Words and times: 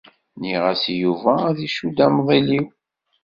Nniɣ-as 0.35 0.83
i 0.93 0.95
Yuba 1.01 1.33
ad 1.49 1.57
icudd 1.67 1.97
amḍelliw. 2.05 2.67